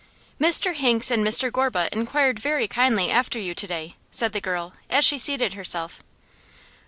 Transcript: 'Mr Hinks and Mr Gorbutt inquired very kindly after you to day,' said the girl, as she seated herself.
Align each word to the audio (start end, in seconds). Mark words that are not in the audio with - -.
'Mr 0.39 0.73
Hinks 0.73 1.11
and 1.11 1.23
Mr 1.23 1.51
Gorbutt 1.51 1.93
inquired 1.93 2.39
very 2.39 2.67
kindly 2.67 3.11
after 3.11 3.37
you 3.39 3.53
to 3.53 3.67
day,' 3.67 3.95
said 4.09 4.31
the 4.33 4.41
girl, 4.41 4.73
as 4.89 5.05
she 5.05 5.19
seated 5.19 5.53
herself. 5.53 6.01